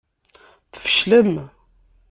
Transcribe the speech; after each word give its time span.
Tfeclem. 0.71 1.33